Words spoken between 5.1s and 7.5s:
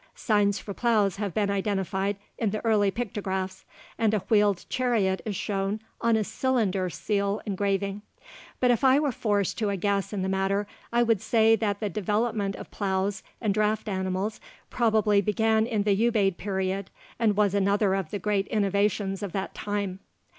is shown on a cylinder seal